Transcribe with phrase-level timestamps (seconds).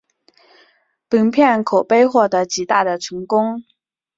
[1.07, 3.63] 本片口碑获得极大的成功。